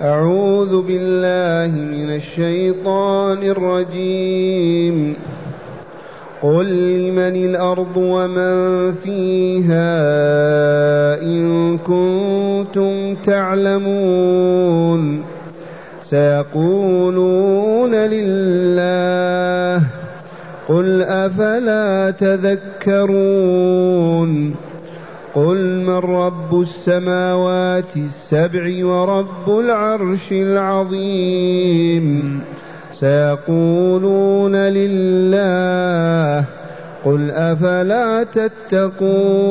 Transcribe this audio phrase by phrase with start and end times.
[0.00, 5.14] أعوذ بالله من الشيطان الرجيم.
[6.42, 9.92] قل لمن الأرض ومن فيها
[11.22, 15.22] إن كنتم تعلمون.
[16.10, 19.82] سيقولون لله
[20.68, 23.10] قل أفلا تذكرون.
[25.34, 32.06] قل من رب السماوات السبع ورب العرش العظيم
[32.92, 36.44] سيقولون لله
[37.04, 39.50] قل أفلا تتقون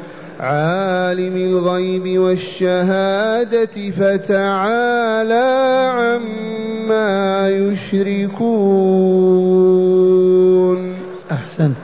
[0.41, 5.47] عالم الغيب والشهادة فتعالى
[5.93, 8.41] عما يشركون.
[11.31, 11.75] أحسنت.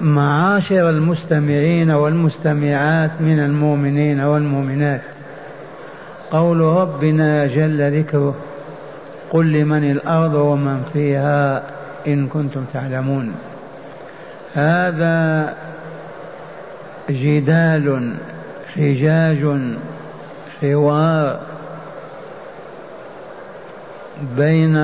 [0.00, 5.02] معاشر المستمعين والمستمعات من المؤمنين والمؤمنات
[6.30, 8.34] قول ربنا جل ذكره
[9.30, 11.62] قل لمن الأرض ومن فيها
[12.06, 13.34] إن كنتم تعلمون.
[14.54, 15.54] هذا
[17.12, 18.14] جدال
[18.74, 19.58] حجاج
[20.60, 21.40] حوار
[24.36, 24.76] بين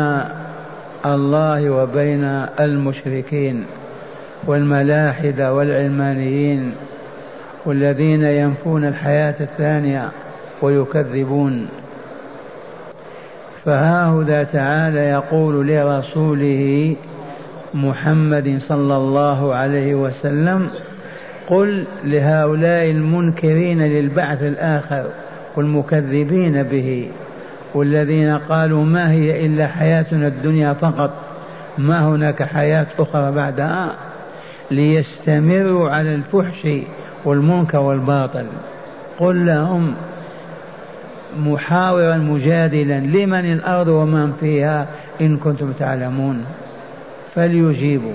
[1.07, 2.25] الله وبين
[2.61, 3.65] المشركين
[4.47, 6.73] والملاحدة والعلمانيين
[7.67, 10.09] والذين ينفون الحياة الثانية
[10.63, 11.69] ويكذبون.
[13.65, 14.07] فها
[14.45, 16.97] تعالى يقول لرسوله
[17.75, 20.71] محمد صلى الله عليه وسلم
[21.49, 25.07] قل لهؤلاء المنكرين للبعث الآخر
[25.57, 27.09] والمكذبين به
[27.75, 31.11] والذين قالوا ما هي إلا حياتنا الدنيا فقط
[31.79, 33.95] ما هناك حياة أخرى بعدها
[34.71, 36.69] ليستمروا على الفحش
[37.25, 38.47] والمنكر والباطل.
[39.19, 39.95] قل لهم
[41.39, 44.87] محاورا مجادلا لمن الأرض ومن فيها
[45.21, 46.45] إن كنتم تعلمون.
[47.35, 48.13] فليجيبوا.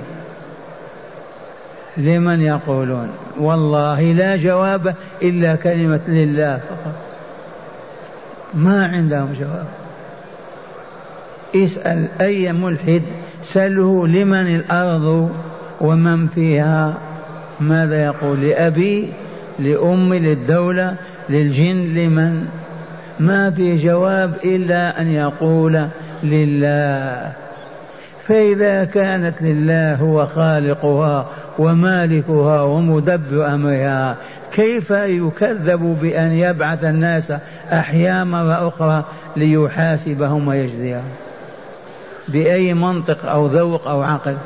[1.98, 3.08] لمن يقولون؟
[3.40, 6.96] والله لا جواب إلا كلمة لله فقط.
[8.54, 9.68] ما عندهم جواب.
[11.56, 13.02] اسأل أي ملحد
[13.44, 15.32] سله لمن الأرض
[15.82, 16.98] ومن فيها
[17.60, 19.10] ماذا يقول؟ لأبي
[19.60, 20.96] لأمي للدولة
[21.30, 22.48] للجن لمن؟
[23.20, 25.88] ما في جواب إلا أن يقول
[26.24, 27.43] لله.
[28.28, 31.28] فإذا كانت لله هو خالقها
[31.60, 34.18] ومالكها ومدبر أمرها
[34.52, 37.34] كيف يكذب بأن يبعث الناس
[37.72, 39.04] أحياء مرة أخرى
[39.36, 41.04] ليحاسبهم ويجزيهم؟
[42.28, 44.38] بأي منطق أو ذوق أو عقل؟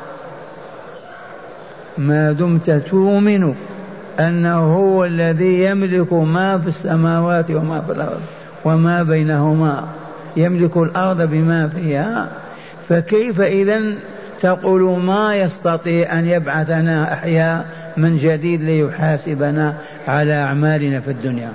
[1.98, 3.54] ما دمت تؤمن
[4.20, 8.20] أنه هو الذي يملك ما في السماوات وما في الأرض
[8.64, 9.88] وما بينهما
[10.36, 12.28] يملك الأرض بما فيها؟
[12.88, 13.80] فكيف إذا
[14.38, 17.66] تقول ما يستطيع أن يبعثنا أحياء
[17.96, 19.74] من جديد ليحاسبنا
[20.08, 21.50] على أعمالنا في الدنيا؟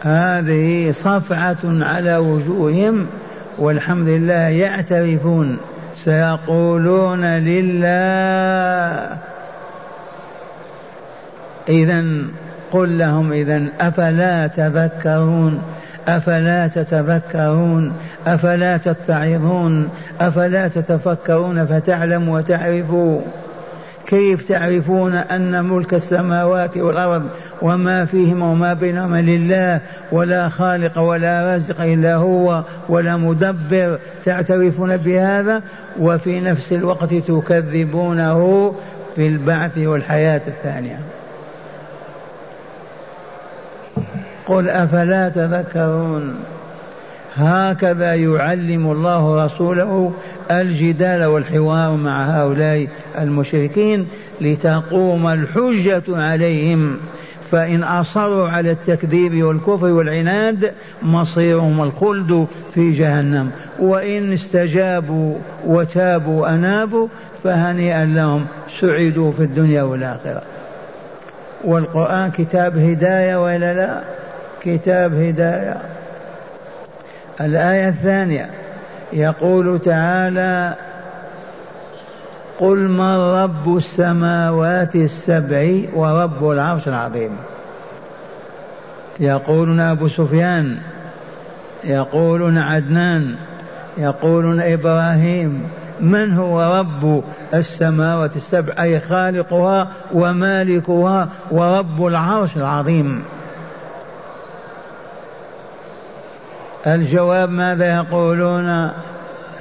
[0.00, 3.06] هذه صفعة على وجوههم
[3.58, 5.56] والحمد لله يعترفون
[5.94, 9.18] سيقولون لله.
[11.68, 12.04] إذا
[12.72, 15.62] قل لهم إذا أفلا تذكرون؟
[16.08, 17.92] أفلا تتذكرون
[18.26, 19.88] أفلا تتعظون؟
[20.20, 23.20] أفلا تتفكرون فتعلموا وتعرفوا؟
[24.06, 27.28] كيف تعرفون أن ملك السماوات والأرض
[27.62, 29.80] وما فيهما وما بينهما لله
[30.12, 35.62] ولا خالق ولا رازق إلا هو ولا مدبر تعترفون بهذا؟
[36.00, 38.74] وفي نفس الوقت تكذبونه
[39.16, 40.98] في البعث والحياة الثانية.
[44.46, 46.34] قل أفلا تذكرون؟
[47.36, 50.12] هكذا يعلم الله رسوله
[50.50, 52.86] الجدال والحوار مع هؤلاء
[53.18, 54.06] المشركين
[54.40, 56.98] لتقوم الحجة عليهم.
[57.50, 63.50] فإن أصروا على التكذيب والكفر والعناد مصيرهم الخلد في جهنم.
[63.78, 65.36] وإن استجابوا
[65.66, 67.08] وتابوا وأنابوا
[67.44, 68.46] فهنيئا لهم
[68.80, 70.42] سعدوا في الدنيا والآخرة.
[71.64, 74.23] والقرآن كتاب هداية وإلا لا؟
[74.64, 75.76] كتاب هداية.
[77.40, 78.50] الآية الثانية
[79.12, 80.74] يقول تعالى
[82.60, 87.36] قل من رب السماوات السبع ورب العرش العظيم
[89.20, 90.78] يقولون أبو سفيان
[91.84, 93.34] يقولون عدنان
[93.98, 95.62] يقولون إبراهيم
[96.00, 97.24] من هو رب
[97.54, 103.22] السماوات السبع؟ أي خالقها ومالكها ورب العرش العظيم
[106.86, 108.90] الجواب ماذا يقولون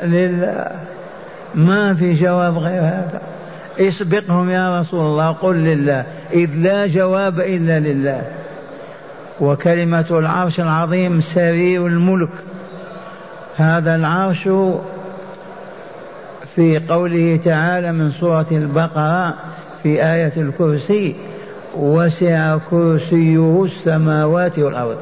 [0.03, 0.71] لله
[1.55, 3.21] ما في جواب غير هذا.
[3.79, 6.05] اسبقهم يا رسول الله قل لله.
[6.33, 8.21] إذ لا جواب إلا لله.
[9.39, 12.29] وكلمة العرش العظيم سرير الملك.
[13.57, 14.49] هذا العرش
[16.55, 19.33] في قوله تعالى من سورة البقرة
[19.83, 21.15] في آية الكرسي
[21.75, 24.97] وسع كرسيه السماوات والأرض.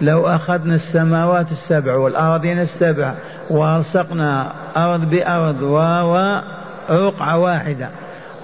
[0.00, 3.14] لو أخذنا السماوات السبع والأرضين السبع
[3.50, 7.88] وألصقنا أرض بأرض ورقعة واحدة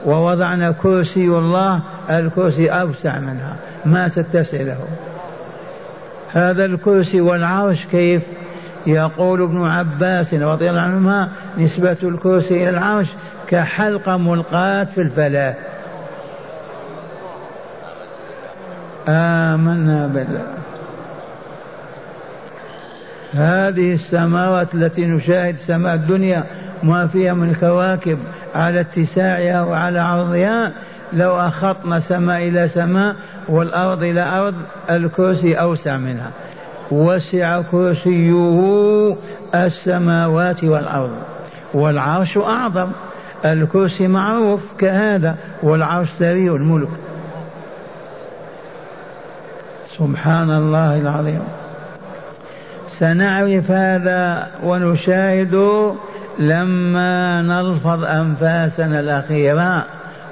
[0.06, 1.80] ووضعنا كرسي الله
[2.10, 4.78] الكرسي أوسع منها ما تتسع له.
[6.32, 8.22] هذا الكرسي والعرش كيف؟
[8.86, 13.06] يقول ابن عباس رضي الله عنهما نسبة الكرسي إلى العرش
[13.48, 15.54] كحلقة ملقاة في الفلاة
[19.08, 20.65] آمنا بالله.
[23.34, 26.44] هذه السماوات التي نشاهد سماء الدنيا
[26.82, 28.18] ما فيها من كواكب
[28.54, 30.72] على اتساعها وعلى عرضها.
[31.12, 33.16] لو أخطنا سماء إلى سماء
[33.48, 34.54] والأرض إلى أرض
[34.90, 36.30] الكرسي أوسع منها.
[36.90, 39.16] وسع كرسيه
[39.54, 41.16] السماوات والأرض.
[41.74, 42.90] والعرش أعظم.
[43.44, 45.36] الكرسي معروف كهذا.
[45.62, 46.90] والعرش سريع الملك.
[49.98, 51.42] سبحان الله العظيم.
[52.98, 55.54] سنعرف هذا ونشاهد
[56.38, 59.84] لما نلفظ أنفاسنا الأخيرة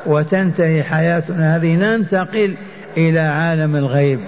[0.06, 2.54] وتنتهي حياتنا هذه ننتقل
[2.96, 4.20] إلى عالم الغيب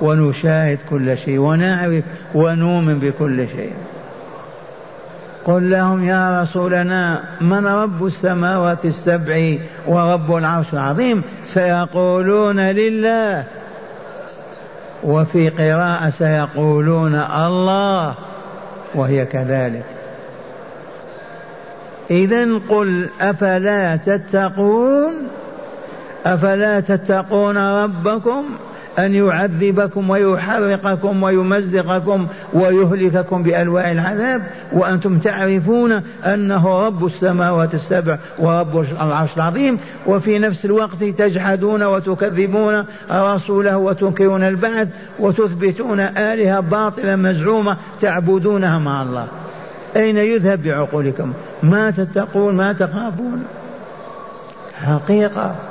[0.00, 2.04] ونشاهد كل شيء ونعرف
[2.34, 3.72] ونؤمن بكل شيء.
[5.44, 9.54] قل لهم يا رسولنا من رب السماوات السبع
[9.86, 13.44] ورب العرش العظيم؟ سيقولون لله
[15.04, 18.14] وفي قراءة سيقولون الله
[18.94, 19.84] وهي كذلك.
[22.10, 25.28] إذا قل أفلا تتقون؟
[26.26, 28.44] أفلا تتقون ربكم؟
[28.98, 34.42] أن يعذبكم ويحرقكم ويمزقكم ويهلككم بألواء العذاب
[34.72, 43.76] وأنتم تعرفون أنه رب السماوات السبع ورب العرش العظيم وفي نفس الوقت تجحدون وتكذبون رسوله
[43.76, 44.88] وتنكرون البعث
[45.18, 49.28] وتثبتون آلهة باطلة مزعومة تعبدونها مع الله.
[49.96, 51.32] أين يذهب بعقولكم؟
[51.62, 53.44] ما تتقون ما تخافون؟
[54.74, 55.69] حقيقة.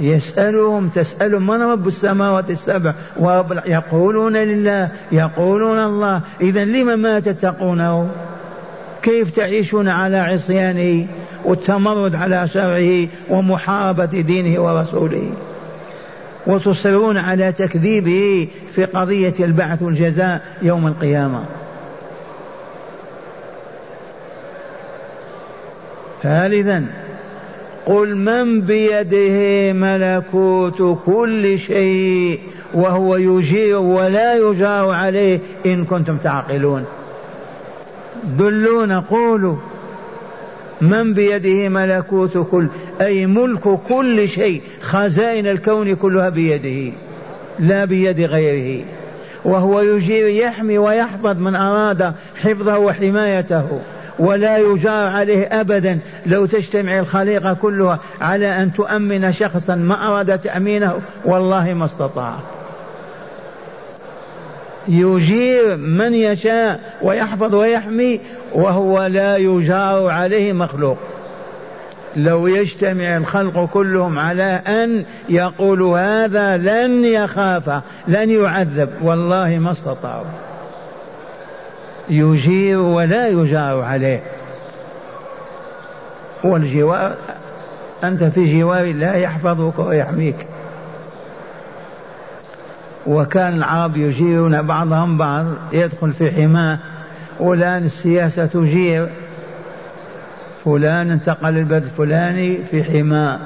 [0.00, 6.20] يسألهم تسألهم من رب السماوات السبع؟ ورب يقولون لله يقولون الله.
[6.40, 8.08] إذا لم ما تتقونه
[9.02, 11.06] كيف تعيشون على عصيانه
[11.44, 15.32] والتمرد على شرعه ومحاربة دينه ورسوله؟
[16.46, 21.44] وتصرون على تكذيبه في قضية البعث والجزاء يوم القيامة.
[26.22, 26.86] ثالثا
[27.86, 32.38] قل من بيده ملكوت كل شيء
[32.74, 36.84] وهو يجير ولا يجار عليه إن كنتم تعقلون.
[38.38, 39.56] دلونا قولوا
[40.80, 42.68] من بيده ملكوت كل
[43.00, 46.92] أي ملك كل شيء خزائن الكون كلها بيده
[47.58, 48.84] لا بيد غيره.
[49.44, 53.80] وهو يجير يحمي ويحفظ من أراد حفظه وحمايته.
[54.18, 55.98] ولا يجار عليه أبدا.
[56.26, 62.34] لو تجتمع الخليقة كلها على أن تؤمن شخصا ما أراد تأمينه والله ما استطاع
[64.88, 68.20] يجير من يشاء ويحفظ ويحمي
[68.52, 70.98] وهو لا يجار عليه مخلوق.
[72.16, 80.24] لو يجتمع الخلق كلهم على أن يقولوا هذا لن يخاف لن يعذب والله ما استطاعوا.
[82.08, 84.22] يجير ولا يجار عليه.
[86.44, 87.14] والجوار
[88.04, 90.46] أنت في جوار الله يحفظك ويحميك.
[93.06, 96.78] وكان العرب يجيرون بعضهم بعض يدخل في حماة
[97.40, 99.08] والآن السياسة تجير
[100.64, 103.38] فلان انتقل البلد الفلاني في حماة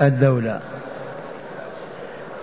[0.00, 0.60] الدولة.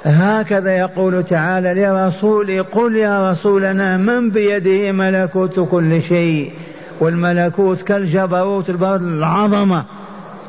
[0.06, 6.52] هكذا يقول تعالى لرسوله قل يا رسولنا من بيده ملكوت كل شيء؟
[7.00, 9.86] والملكوت كالجبروت العظمة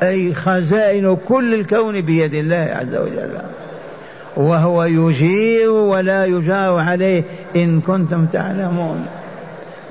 [0.03, 3.31] أي خزائن كل الكون بيد الله عز وجل.
[4.37, 7.23] وهو يجير ولا يجار عليه
[7.55, 9.05] إن كنتم تعلمون.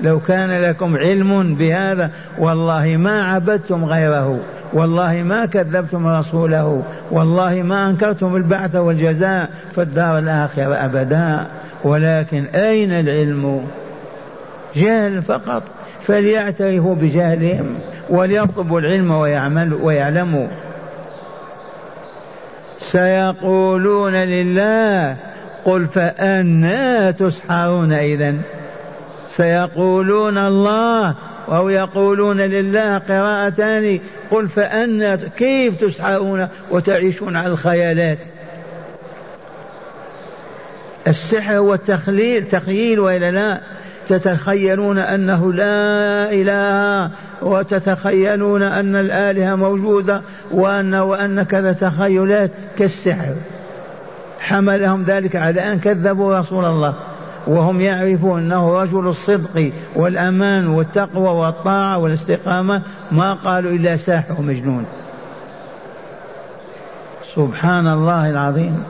[0.01, 4.39] لو كان لكم علم بهذا والله ما عبدتم غيره.
[4.73, 11.47] والله ما كذبتم رسوله والله ما أنكرتم البعث والجزاء في الدار الآخرة أبدا.
[11.83, 13.67] ولكن أين العلم؟
[14.75, 15.63] جهل فقط.
[16.01, 17.75] فليعترفوا بجهلهم
[18.09, 20.47] وليطلبوا العلم ويعملوا ويعلموا.
[22.77, 25.15] سيقولون لله
[25.65, 28.41] قل فأنا تسحرون إذن.
[29.27, 31.15] سيقولون الله
[31.49, 33.99] أو يقولون لله قراءتان
[34.31, 38.17] قل فأنا كيف تسحرون وتعيشون على الخيالات؟
[41.07, 43.59] السحر والتخليل تخييل وإلا لا؟
[44.07, 50.21] تتخيلون أنه لا إله وتتخيلون أن الآلهة موجودة
[50.51, 53.33] وأن وأن كذا تخيلات كالسحر.
[54.39, 56.95] حملهم ذلك على أن كذبوا رسول الله.
[57.47, 62.81] وهم يعرفون أنه رجل الصدق والأمان والتقوى والطاعة والاستقامة
[63.11, 64.85] ما قالوا إلا ساحر مجنون
[67.35, 68.83] سبحان الله العظيم.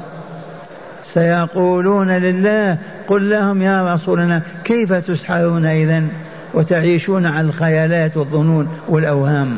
[1.06, 6.08] سيقولون لله قل لهم يا رسولنا كيف تسحرون إذن؟
[6.54, 9.58] وتعيشون على الخيالات والظنون والأوهام.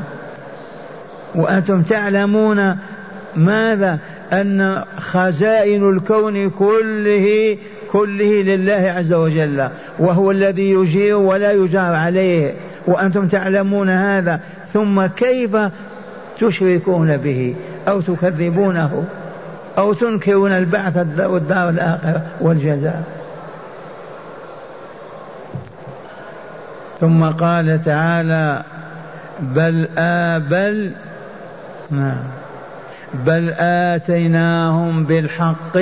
[1.36, 2.78] وأنتم تعلمون
[3.36, 4.00] ماذا؟
[4.34, 7.58] أن خزائن الكون كله
[7.96, 12.54] كله لله عز وجل وهو الذي يجير ولا يجار عليه
[12.88, 14.40] وأنتم تعلمون هذا
[14.74, 15.58] ثم كيف
[16.40, 17.56] تشركون به
[17.88, 19.04] أو تكذبونه
[19.78, 23.04] أو تنكرون البعث والدار الآخرة والجزاء.
[27.00, 28.64] ثم قال تعالى
[29.42, 30.92] بل آبل
[33.26, 35.78] بل آتيناهم بالحق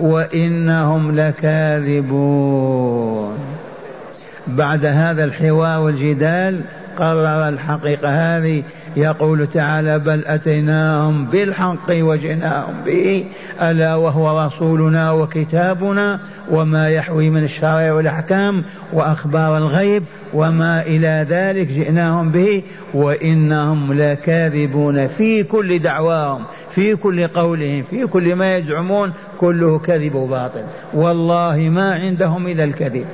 [0.00, 2.72] وإنهم لكاذبون.
[4.46, 6.60] بعد هذا الحوار والجدال
[6.96, 8.62] قرر الحقيقة هذه
[8.96, 13.24] يقول تعالى بل أتيناهم بالحق وجئناهم به
[13.62, 16.20] ألا وهو رسولنا وكتابنا
[16.50, 22.62] وما يحوي من الشرائع والأحكام وأخبار الغيب وما إلى ذلك جئناهم به
[22.94, 26.42] وإنهم لكاذبون في كل دعواهم.
[26.74, 30.62] في كل قولهم في كل ما يزعمون كله كذب وباطل.
[30.94, 33.06] والله ما عندهم إلا الكذب.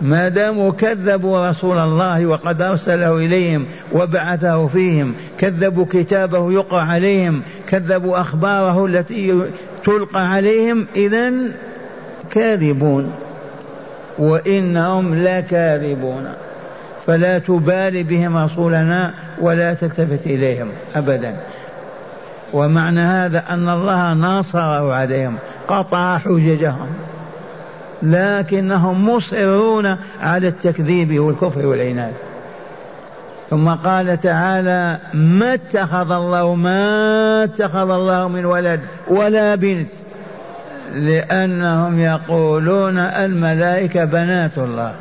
[0.00, 8.20] ما داموا كذبوا رسول الله وقد أرسله إليهم وبعثه فيهم كذبوا كتابه يقرأ عليهم كذبوا
[8.20, 9.42] أخباره التي
[9.84, 11.32] تلقى عليهم إذا
[12.30, 13.12] كاذبون.
[14.18, 16.32] وإنهم لكاذبون.
[17.06, 21.36] فلا تبالي بهم رسولنا ولا تلتفت إليهم أبدا.
[22.54, 25.36] ومعنى هذا أن الله ناصره عليهم
[25.68, 26.88] قطع حججهم
[28.02, 32.12] لكنهم مصرون على التكذيب والكفر والعناد.
[33.50, 39.88] ثم قال تعالى ما اتخذ الله ما اتخذ الله من ولد ولا بنت
[40.92, 44.94] لأنهم يقولون الملائكة بنات الله.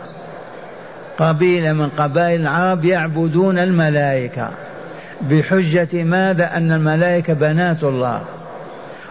[1.18, 4.50] قبيلة من قبائل العرب يعبدون الملائكة.
[5.30, 8.22] بحجة ماذا؟ أن الملائكة بنات الله.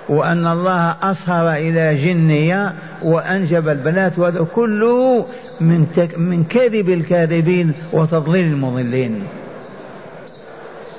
[0.09, 4.19] وأن الله أصهر إلى جنية وأنجب البنات.
[4.19, 5.27] وهذا كله
[5.61, 9.23] من, تك من كذب الكاذبين وتضليل المضلين.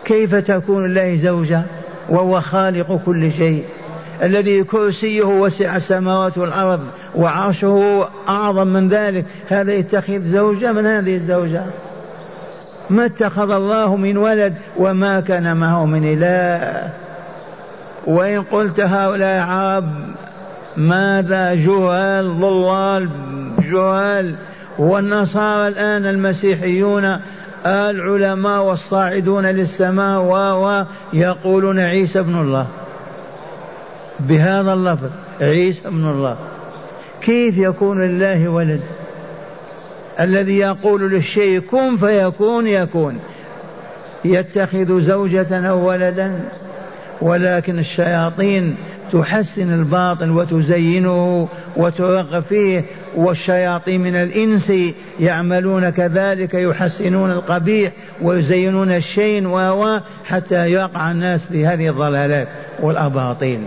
[0.06, 1.62] كيف تكون الله زوجة
[2.10, 3.64] وهو خالق كل شيء؟
[4.24, 6.82] الذي كرسيه وسع السماوات والأرض
[7.16, 9.26] وعرشه أعظم من ذلك.
[9.50, 11.64] هذا يتخذ زوجة من هذه الزوجة
[12.90, 16.90] ما اتخذ الله من ولد وما كان معه من إله.
[18.08, 19.90] وإن قلت هؤلاء عرب
[20.78, 23.10] ماذا جهال ضلال
[23.72, 24.36] جهال
[24.78, 27.20] والنصارى الآن المسيحيون
[27.66, 32.68] العلماء والصاعدون للسماء و يقولون عيسى ابن الله.
[34.20, 35.10] بهذا اللفظ
[35.42, 36.38] عيسى ابن الله.
[37.22, 38.82] كيف يكون لله ولد؟
[40.20, 43.20] الذي يقول للشيء كن فيكون يكون.
[44.26, 46.40] يتخذ زوجة أو ولدا
[47.22, 48.76] ولكن الشياطين
[49.12, 52.84] تحسن الباطل وتزينه وترغب فيه
[53.16, 54.74] والشياطين من الإنس
[55.20, 57.92] يعملون كذلك يحسنون القبيح
[58.22, 62.48] ويزينون الشيء و حتى يقع الناس في هذه الضلالات
[62.80, 63.60] والأباطيل.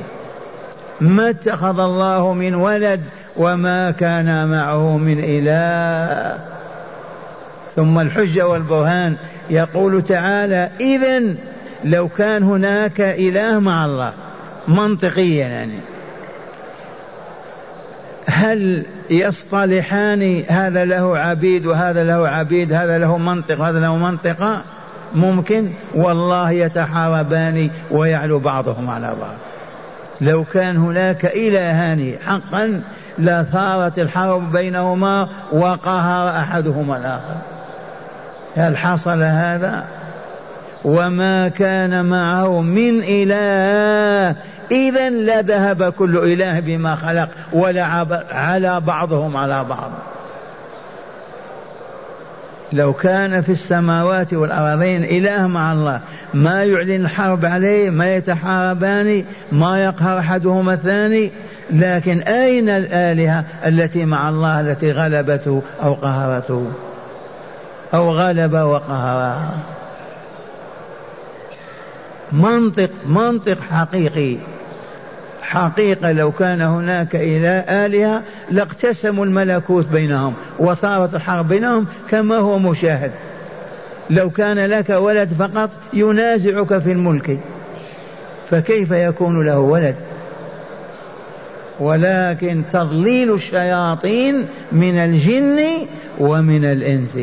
[1.01, 3.01] ما اتخذ الله من ولد
[3.39, 6.39] وما كان معه من إله.
[7.77, 9.17] ثم الحجة والبرهان.
[9.51, 11.35] يقول تعالى إذا
[11.85, 14.13] لو كان هناك إله مع الله
[14.69, 15.81] منطقيا يعني
[18.27, 24.63] هل يصطلحان هذا له عبيد وهذا له عبيد هذا له منطق وهذا له منطقة
[25.15, 25.71] ممكن.
[25.95, 29.37] والله يتحاربان ويعلو بعضهم على بعض.
[30.21, 32.83] لو كان هناك إلهان حقا
[33.19, 37.37] لثارت الحرب بينهما وقهر أحدهما الآخر.
[38.57, 39.85] هل حصل هذا؟
[40.85, 44.37] وما كان معه من إله.
[44.71, 49.91] إذا لذهب كل إله بما خلق ولعب على بعضهم على بعض.
[52.73, 56.01] لو كان في السماوات والأرضين إله مع الله
[56.35, 61.33] ما يعلن الحرب عليه ما يتحاربان ما يقهر أحدهما الثاني
[61.71, 66.73] لكن أين الآلهة التي مع الله التي غلبته أو قهرته؟
[67.95, 69.59] أو غلب وقهرها
[72.33, 74.37] منطق منطق حقيقي.
[75.43, 83.11] حقيقة لو كان هناك إله آلهة لاقتسموا الملكوت بينهم وصارت الحرب بينهم كما هو مشاهد.
[84.11, 87.41] لو كان لك ولد فقط ينازعك في الملك.
[88.51, 89.97] فكيف يكون له ولد؟
[91.81, 95.59] ولكن تضليل الشياطين من الجن
[96.19, 97.19] ومن الإنس.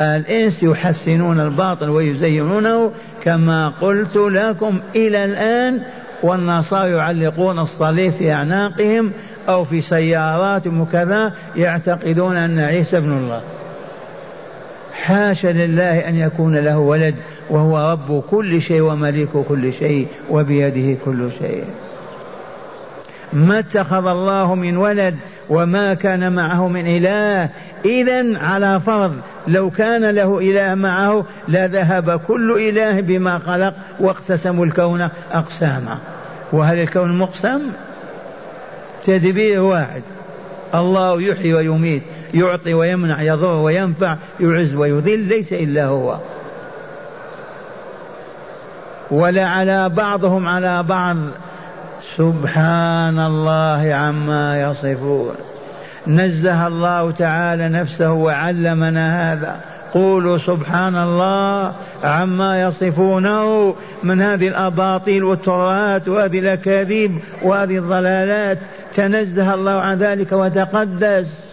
[0.00, 2.92] الإنس يحسنون الباطل ويزينونه
[3.24, 5.80] كما قلت لكم إلى الآن
[6.22, 9.12] والنصارى يعلقون الصليب في أعناقهم
[9.48, 13.40] أو في سياراتهم وكذا يعتقدون أن عيسى ابن الله.
[14.92, 17.14] حاشا لله أن يكون له ولد
[17.50, 21.64] وهو رب كل شيء ومليك كل شيء وبيده كل شيء.
[23.32, 25.16] ما اتخذ الله من ولد
[25.48, 27.48] وما كان معه من إله.
[27.84, 29.14] إذا على فرض
[29.46, 35.98] لو كان له إله معه لذهب كل إله بما خلق واقتسموا الكون أقساما.
[36.52, 37.60] وهل الكون مقسم؟
[39.04, 40.02] تدبير واحد.
[40.74, 42.02] الله يحيي ويميت
[42.34, 46.18] يعطي ويمنع يضر وينفع يعز ويذل ليس إلا هو.
[49.10, 51.16] ولا على بعضهم على بعض.
[52.16, 55.34] سبحان الله عما يصفون.
[56.06, 59.56] نزه الله تعالى نفسه وعلمنا هذا.
[59.94, 61.72] قولوا سبحان الله
[62.04, 68.58] عما يصفونه من هذه الأباطيل والترات وهذه الأكاذيب وهذه الضلالات.
[68.94, 71.47] تنزه الله عن ذلك وتقدس.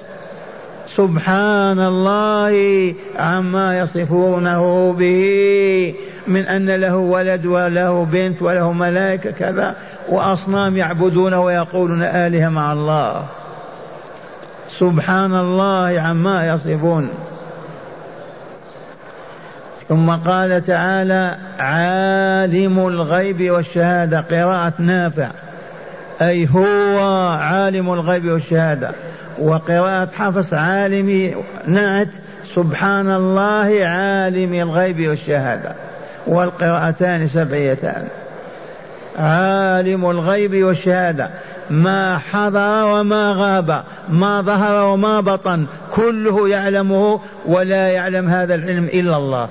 [0.98, 5.96] سبحان الله عما يصفونه به
[6.28, 9.76] من أن له ولد وله بنت وله ملائكة كذا
[10.10, 13.26] وأصنام يعبدون ويقولون آلهة مع الله.
[14.70, 17.10] سبحان الله عما يصفون.
[19.90, 24.22] ثم قال تعالى عالم الغيب والشهادة.
[24.22, 25.30] قراءة نافع.
[26.22, 27.00] أي هو
[27.40, 28.92] عالم الغيب والشهادة.
[29.40, 35.76] وقراءة حفص عالم نعت سبحان الله عالم الغيب والشهادة
[36.28, 38.08] والقراءتان سبعيتان.
[39.20, 41.30] عالم الغيب والشهادة
[41.70, 49.18] ما حضر وما غاب ما ظهر وما بطن كله يعلمه ولا يعلم هذا العلم إلا
[49.18, 49.50] الله.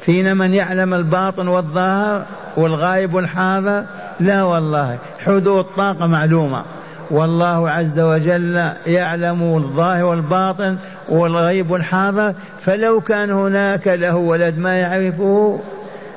[0.00, 2.24] فينا من يعلم الباطن والظاهر
[2.56, 3.84] والغائب والحاضر؟
[4.20, 6.62] لا والله حدود الطاقة معلومة.
[7.10, 10.76] والله عز وجل يعلم الظاهر والباطن
[11.08, 15.60] والغيب والحاضر فلو كان هناك له ولد ما يعرفه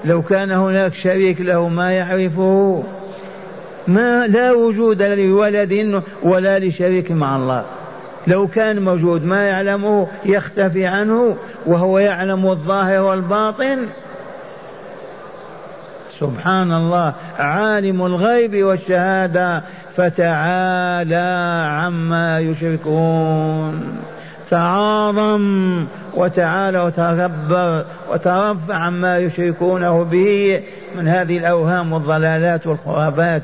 [0.06, 2.84] لو كان هناك شريك له ما يعرفه
[3.88, 7.66] ما لا وجود لولد ولا لشريك مع الله.
[8.28, 13.78] لو كان موجود ما يعلمه يختفي عنه وهو يعلم الظاهر والباطن.
[16.20, 19.64] سبحان الله عالم الغيب والشهادة.
[19.96, 23.98] فتعالى عما يشركون.
[24.50, 30.62] تعاظم وتعالى وتكبر وترفع عما يشركونه به
[30.96, 33.42] من هذه الأوهام والضلالات والخرافات.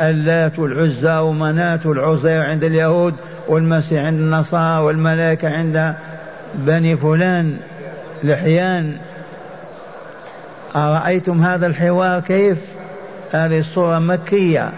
[0.00, 3.14] اللات والعزى ومنات والعزير عند اليهود
[3.48, 5.94] والمسيح عند النصارى والملائكة عند
[6.54, 7.56] بني فلان
[8.24, 8.96] لحيان.
[10.76, 12.58] أرأيتم هذا الحوار كيف؟
[13.32, 14.72] هذه الصورة مكية.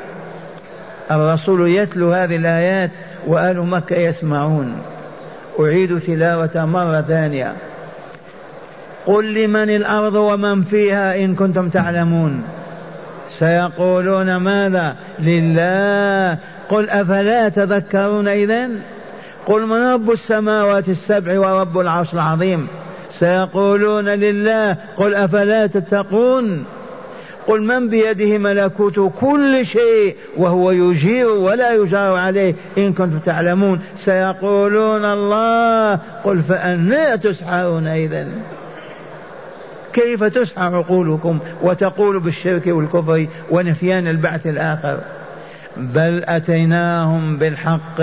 [1.11, 2.91] الرسول يتلو هذه الآيات
[3.27, 4.77] وأهل مكة يسمعون.
[5.61, 7.53] أعيد تلاوة مرة ثانية.
[9.07, 12.43] قل لمن الأرض ومن فيها إن كنتم تعلمون.
[13.31, 16.39] سيقولون ماذا؟ لله.
[16.69, 18.81] قل أفلا تذكرون إذن؟
[19.47, 22.67] قل من رب السماوات السبع ورب العرش العظيم؟
[23.11, 24.77] سيقولون لله.
[24.97, 26.65] قل أفلا تتقون؟
[27.49, 32.55] قل من بيده ملكوت كل شيء وهو يجير ولا يجار عليه.
[32.79, 35.99] إن كنتم تعلمون سيقولون الله.
[36.25, 38.33] قل فأنا تسحرون إذن.
[39.93, 44.99] كيف تسحر عقولكم وتقول بالشرك والكفر ونفيان البعث الآخر؟
[45.77, 48.01] بل أتيناهم بالحق.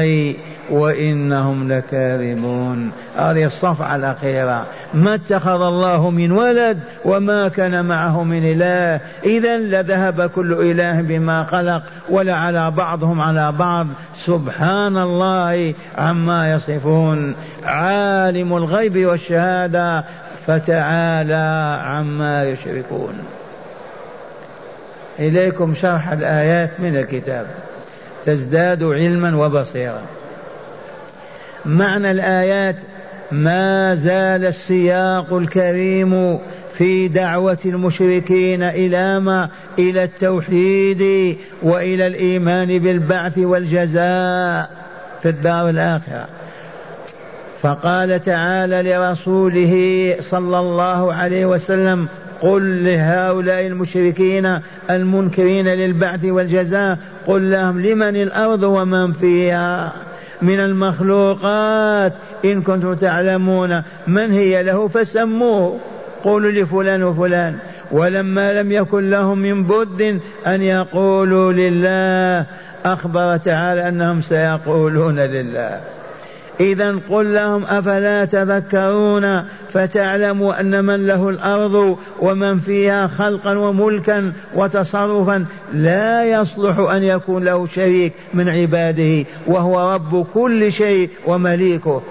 [0.69, 2.91] وإنهم لكاذبون.
[3.17, 4.65] هذه الصفعة الأخيرة.
[4.93, 8.99] ما اتخذ الله من ولد وما كان معه من إله.
[9.25, 13.87] إذا لذهب كل إله بما خلق ولعلى بعضهم على بعض.
[14.15, 17.35] سبحان الله عما يصفون.
[17.65, 20.03] عالم الغيب والشهادة.
[20.47, 23.13] فتعالى عما يشركون.
[25.19, 27.45] إليكم شرح الآيات من الكتاب.
[28.25, 30.01] تزداد علما وبصيرا.
[31.65, 32.75] معنى الآيات
[33.31, 36.39] ما زال السياق الكريم
[36.73, 39.49] في دعوة المشركين إلى ما؟
[39.79, 44.69] إلى التوحيد وإلى الإيمان بالبعث والجزاء
[45.21, 46.27] في الدار الآخرة.
[47.61, 52.07] فقال تعالى لرسوله صلى الله عليه وسلم
[52.41, 56.97] قل لهؤلاء المشركين المنكرين للبعث والجزاء
[57.27, 59.93] قل لهم لمن الأرض ومن فيها؟
[60.41, 62.13] من المخلوقات.
[62.45, 65.79] إن كنتم تعلمون من هي له فسموه.
[66.23, 67.57] قولوا لفلان وفلان.
[67.91, 72.45] ولما لم يكن لهم من بد أن يقولوا لله
[72.85, 75.81] أخبر تعالى أنهم سيقولون لله.
[76.59, 85.45] إذا قل لهم أفلا تذكرون فتعلموا أن من له الأرض ومن فيها خلقا وملكا وتصرفا
[85.73, 92.01] لا يصلح أن يكون له شريك من عباده وهو رب كل شيء ومليكه.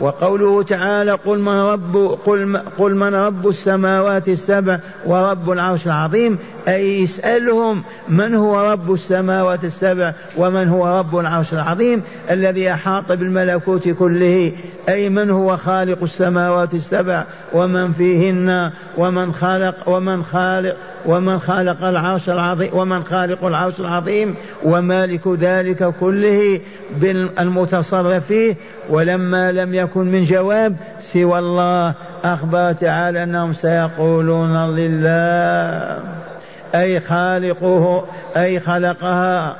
[0.00, 6.38] وقوله تعالى قل من رب قل, قل من رب السماوات السبع ورب العرش العظيم
[6.70, 13.88] أي اسألهم من هو رب السماوات السبع ومن هو رب العرش العظيم الذي أحاط بالملكوت
[13.88, 14.52] كله
[14.88, 22.30] أي من هو خالق السماوات السبع ومن فيهن ومن خلق ومن خالق ومن خلق العرش
[22.30, 26.60] العظيم ومن خالق العرش العظيم ومالك ذلك كله
[26.96, 28.56] بالمتصرف فيه
[28.88, 36.29] ولما لم يكن من جواب سوى الله أخبر تعالى أنهم سيقولون لله.
[36.74, 38.04] أي خالقه
[38.36, 39.56] أي خلقها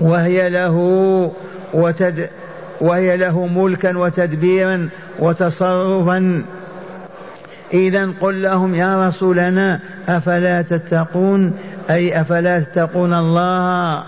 [0.00, 0.76] وهي له
[1.74, 2.28] وتد
[2.80, 6.44] وهي له ملكا وتدبيرا وتصرفا.
[7.74, 11.52] إذا قل لهم يا رسولنا أفلا تتقون؟
[11.90, 14.04] أي أفلا تتقون الله؟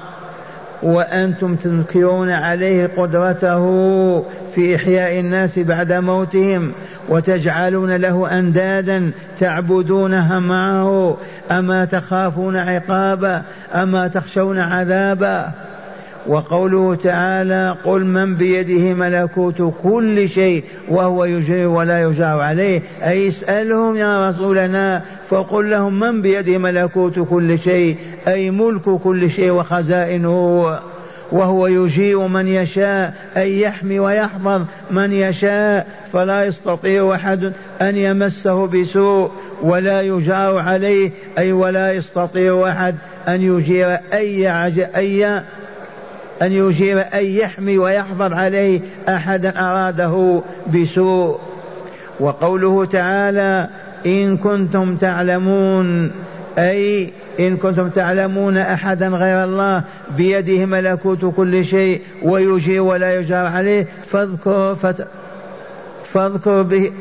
[0.83, 3.64] وأنتم تنكرون عليه قدرته
[4.55, 6.73] في إحياء الناس بعد موتهم
[7.09, 11.16] وتجعلون له أندادا تعبدونها معه.
[11.51, 13.42] أما تخافون عقابا
[13.75, 15.53] أما تخشون عذابا
[16.27, 22.83] وقوله تعالى قل من بيده ملكوت كل شيء وهو يجري ولا يجار عليه.
[23.03, 27.97] أي اسألهم يا رسولنا فقل لهم من بيده ملكوت كل شيء
[28.28, 30.78] أي ملك كل شيء وخزائنه
[31.32, 39.30] وهو يجير من يشاء أي يحمي ويحفظ من يشاء فلا يستطيع أحد أن يمسه بسوء
[39.62, 42.94] ولا يجار عليه أي ولا يستطيع أحد
[43.28, 44.80] أن يجير أي عج...
[44.96, 45.26] أي
[46.42, 50.42] أن يجير أن يحمي ويحفظ عليه أحدا أراده
[50.74, 51.40] بسوء.
[52.20, 53.68] وقوله تعالى
[54.06, 56.12] إن كنتم تعلمون.
[56.58, 57.08] أي
[57.40, 59.84] إن كنتم تعلمون أحدا غير الله
[60.16, 65.08] بيده ملكوت كل شيء ويجير ولا يجار عليه فاذكروا فت...
[66.04, 66.92] فاذكروا به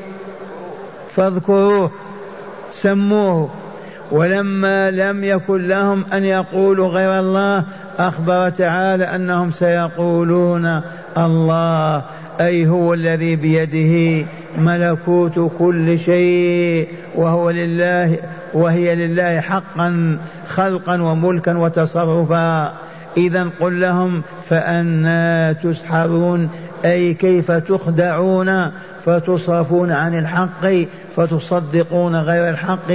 [1.10, 1.92] فاذكروه
[2.72, 3.50] سموه.
[4.12, 7.64] ولما لم يكن لهم أن يقولوا غير الله
[8.00, 10.82] أخبر تعالى أنهم سيقولون
[11.18, 12.04] الله
[12.42, 14.26] أي هو الذي بيده
[14.58, 18.18] ملكوت كل شيء وهو لله
[18.54, 22.74] وهي لله حقا خلقا وملكا وتصرفا.
[23.18, 26.50] إذا قل لهم فأنا تسحرون
[26.86, 28.72] أي كيف تخدعون؟
[29.06, 30.68] فتصرفون عن الحق
[31.16, 32.92] فتصدقون غير الحق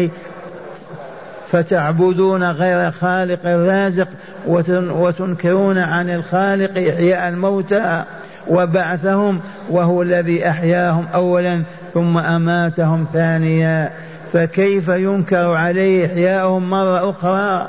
[1.48, 4.08] فتعبدون غير خالق الرازق
[4.46, 8.04] وتنكرون عن الخالق إحياء الموتى.
[8.48, 11.62] وبعثهم وهو الذي أحياهم أولا
[11.94, 13.90] ثم أماتهم ثانيا.
[14.32, 17.68] فكيف ينكر عليه إحياءهم مرة أخرى؟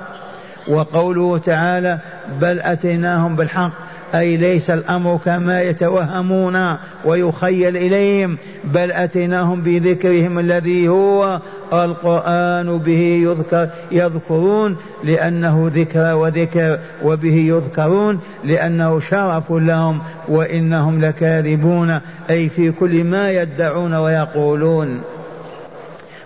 [0.69, 1.99] وقوله تعالى
[2.41, 3.71] بل أتيناهم بالحق
[4.15, 8.37] أي ليس الأمر كما يتوهمون ويخيل إليهم.
[8.63, 11.39] بل أتيناهم بذكرهم الذي هو
[11.73, 21.99] القرآن به يذكر يذكرون لأنه ذكر وذكر وبه يذكرون لأنه شرف لهم وإنهم لكاذبون.
[22.29, 25.01] أي في كل ما يدعون ويقولون.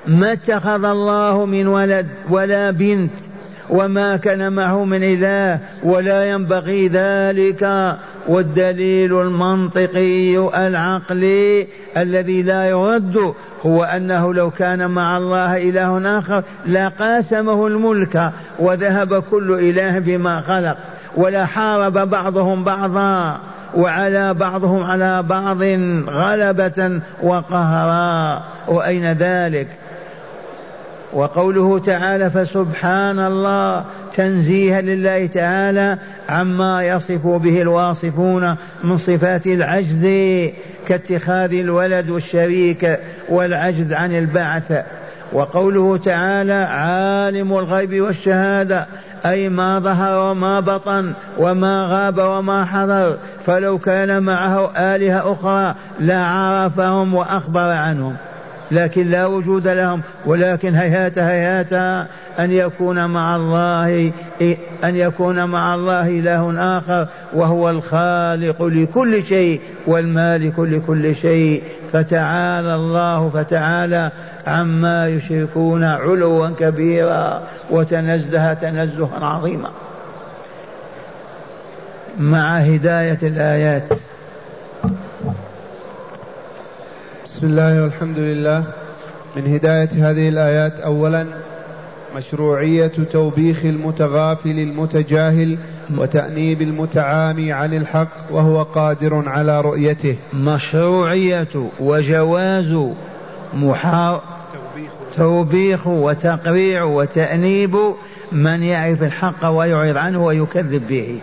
[0.07, 3.11] ما اتخذ الله من ولد ولا بنت
[3.71, 7.95] وما كان معه من إله ولا ينبغي ذلك
[8.27, 13.33] والدليل المنطقي العقلي الذي لا يرد
[13.65, 20.77] هو أنه لو كان مع الله إله آخر لقاسمه الملك وذهب كل إله بما خلق
[21.15, 23.39] ولا حارب بعضهم بعضا
[23.75, 25.63] وعلى بعضهم على بعض
[26.07, 29.67] غلبة وقهرا وأين ذلك
[31.13, 35.97] وقوله تعالى فسبحان الله تنزيها لله تعالى
[36.29, 40.05] عما يصف به الواصفون من صفات العجز
[40.87, 44.83] كاتخاذ الولد والشريك والعجز عن البعث.
[45.33, 48.87] وقوله تعالى عالم الغيب والشهادة
[49.25, 57.13] أي ما ظهر وما بطن وما غاب وما حضر فلو كان معه آلهة أخرى لعرفهم
[57.13, 58.15] وأخبر عنهم.
[58.71, 61.73] لكن لا وجود لهم ولكن هيهات هيهات
[62.39, 64.11] أن يكون مع الله
[64.83, 71.63] أن يكون مع الله إله آخر وهو الخالق لكل شيء والمالك لكل شيء.
[71.91, 74.11] فتعالى الله فتعالى
[74.47, 79.69] عما يشركون علوا كبيرا وتنزه تنزها عظيما.
[82.19, 83.89] مع هداية الآيات.
[87.31, 88.63] بسم الله والحمد لله.
[89.35, 91.25] من هداية هذه الآيات أولا
[92.15, 95.57] مشروعية توبيخ المتغافل المتجاهل
[95.97, 100.15] وتأنيب المتعامي عن الحق وهو قادر على رؤيته.
[100.33, 101.47] مشروعية
[101.79, 102.77] وجواز
[103.53, 104.21] محا...
[105.17, 105.87] توبيخ.
[105.87, 107.77] وتقريع وتأنيب
[108.31, 111.19] من يعرف الحق ويعرض عنه ويكذب به.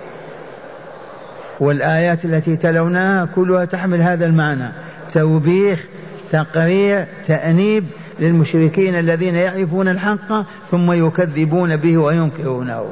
[1.61, 4.69] والآيات التي تلوناها كلها تحمل هذا المعنى.
[5.13, 5.85] توبيخ
[6.31, 7.85] تقريع تأنيب
[8.21, 12.85] للمشركين الذين يعرفون الحق ثم يكذبون به وينكرونه.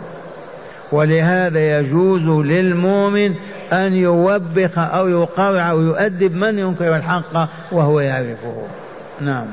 [0.92, 3.34] ولهذا يجوز للمؤمن
[3.72, 8.54] أن يوبخ أو يقرع أو يؤدب من ينكر الحق وهو يعرفه.
[9.20, 9.46] نعم.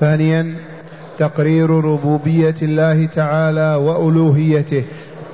[0.00, 0.54] ثانيا
[1.18, 4.84] تقرير ربوبية الله تعالى وألوهيته.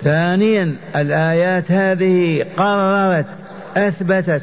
[0.02, 3.26] ثانيا الآيات هذه قررت
[3.76, 4.42] أثبتت.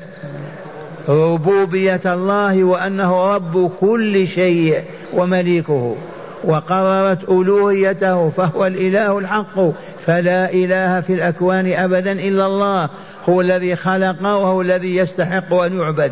[1.10, 4.82] ربوبية الله وأنه رب كل شيء
[5.14, 5.96] ومليكه.
[6.44, 9.60] وقررت ألوهيته فهو الإله الحق
[10.06, 12.90] فلا إله في الأكوان أبدا إلا الله
[13.30, 16.12] هو الذي خلق وهو الذي يستحق أن يعبد.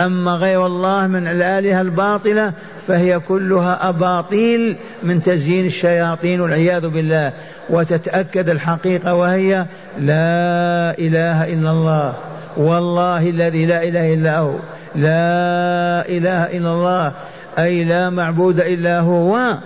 [0.00, 2.52] أما غير الله من الآلهة الباطلة
[2.88, 7.32] فهي كلها أباطيل من تزيين الشياطين والعياذ بالله.
[7.70, 9.66] وتتأكد الحقيقة وهي
[9.98, 12.14] لا إله إلا الله.
[12.56, 14.54] والله الذي لا إله إلا هو.
[14.94, 17.12] لا إله إلا الله.
[17.58, 19.56] أي لا معبود إلا هو.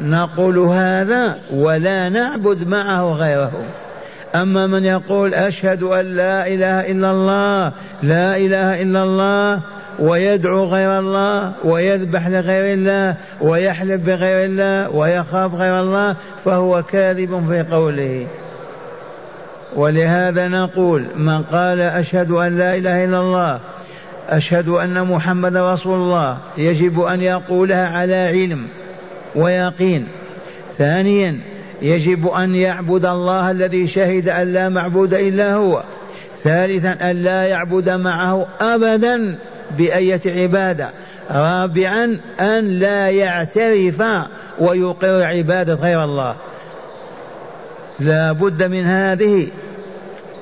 [0.00, 3.52] نقول هذا ولا نعبد معه غيره.
[4.36, 9.60] أما من يقول أشهد أن لا إله إلا الله لا إله إلا الله
[9.98, 17.62] ويدعو غير الله ويذبح لغير الله ويحلف بغير الله ويخاف غير الله فهو كاذب في
[17.62, 18.26] قوله.
[19.76, 23.60] ولهذا نقول من قال أشهد أن لا إله إلا الله
[24.28, 28.66] أشهد أن محمد رسول الله يجب أن يقولها على علم
[29.34, 30.06] ويقين.
[30.78, 31.40] ثانيا
[31.82, 35.82] يجب أن يعبد الله الذي شهد أن لا معبود إلا هو.
[36.44, 39.34] ثالثا أن لا يعبد معه أبدا
[39.78, 40.88] بأية عبادة.
[41.30, 44.02] رابعا أن لا يعترف
[44.58, 46.36] ويقر عبادة غير الله.
[48.00, 49.48] لا بد من هذه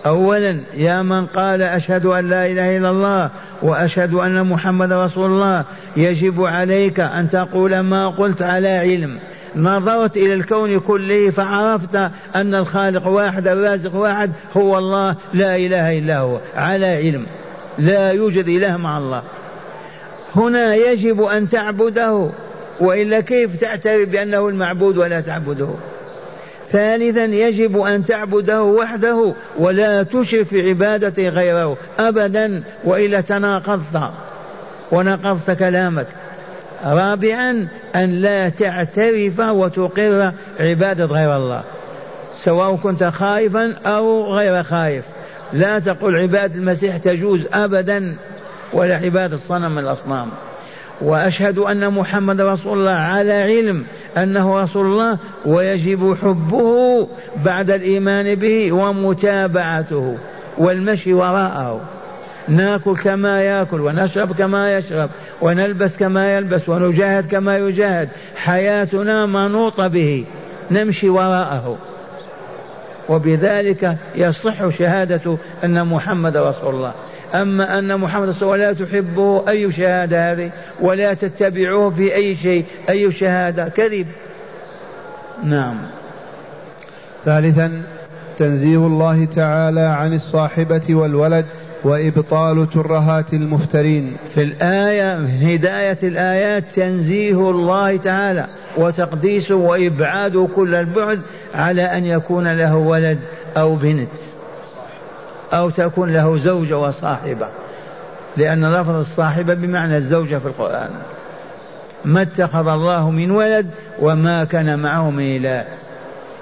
[0.06, 3.30] أولا يا من قال أشهد أن لا إله إلا الله
[3.62, 5.64] وأشهد أن محمد رسول الله
[5.96, 9.18] يجب عليك أن تقول ما قلت على علم.
[9.56, 11.94] نظرت إلى الكون كله فعرفت
[12.36, 17.26] أن الخالق واحد الرازق واحد هو الله لا إله إلا هو على علم.
[17.78, 19.22] لا يوجد إله مع الله.
[20.36, 22.30] هنا يجب أن تعبده
[22.80, 25.68] وإلا كيف تعترف بأنه المعبود ولا تعبده؟
[26.70, 34.11] ثالثا يجب أن تعبده وحده ولا تشرك في عبادته غيره أبدا وإلا تناقضت
[34.92, 36.06] ونقضت كلامك.
[36.85, 41.62] رابعا أن لا تعترف وتقر عبادة غير الله
[42.38, 45.04] سواء كنت خائفا أو غير خائف.
[45.52, 48.14] لا تقل عبادة المسيح تجوز أبدا
[48.72, 50.28] ولا عبادة صنم من الأصنام.
[51.00, 53.85] وأشهد أن محمد رسول الله على علم
[54.16, 57.09] أنه رسول الله ويجب حبه
[57.44, 60.18] بعد الإيمان به ومتابعته
[60.59, 61.81] والمشي وراءه.
[62.49, 65.11] ناكل كما ياكل ونشرب كما يشرب
[65.42, 68.09] ونلبس كما يلبس ونجاهد كما يجاهد.
[68.37, 70.25] حياتنا منوطة به.
[70.70, 71.79] نمشي وراءه.
[73.09, 76.92] وبذلك يصح شهادة أن محمد رسول الله.
[77.35, 82.14] أما أن محمد صلى الله عليه وسلم لا تحبه أي شهادة هذه ولا تتبعوه في
[82.14, 84.07] أي شيء أي شهادة كذب.
[85.45, 85.77] نعم.
[87.25, 87.83] ثالثا
[88.38, 91.47] تنزيه الله تعالى عن الصاحبة والولد
[91.85, 94.16] وإبطال ترهات المفترين.
[94.35, 101.21] في الآية هداية الآيات تنزيه الله تعالى وتقديسه وإبعاده كل البعد
[101.55, 103.19] على أن يكون له ولد
[103.59, 104.30] أو بنت.
[105.52, 107.48] أو تكون له زوجة وصاحبة.
[108.36, 110.90] لأن لفظ الصاحبة بمعنى الزوجة في القرآن.
[112.04, 115.64] ما اتخذ الله من ولد وما كان معه من إله.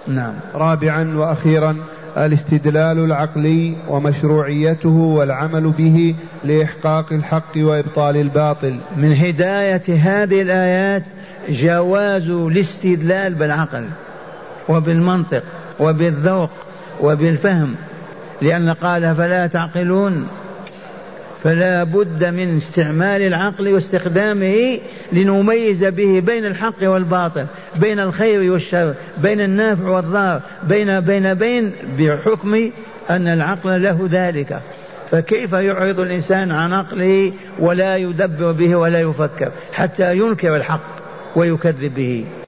[0.07, 0.33] نعم.
[0.55, 1.77] رابعا وأخيرا
[2.17, 8.79] الاستدلال العقلي ومشروعيته والعمل به لإحقاق الحق وإبطال الباطل.
[8.97, 11.03] من هداية هذه الآيات
[11.49, 13.85] جواز الاستدلال بالعقل
[14.69, 15.43] وبالمنطق
[15.81, 16.51] وبالذوق
[17.01, 17.75] وبالفهم.
[18.43, 20.29] لأن قال فلا تعقلون
[21.43, 24.79] فلا بد من استعمال العقل واستخدامه
[25.13, 27.47] لنميز به بين الحق والباطل
[27.77, 32.71] بين الخير والشر بين النافع والضار بين بين بين بحكم
[33.11, 34.61] أن العقل له ذلك.
[35.11, 40.99] فكيف يعرض الإنسان عن عقله ولا يدبر به ولا يفكر حتى ينكر الحق
[41.37, 42.25] ويكذب به؟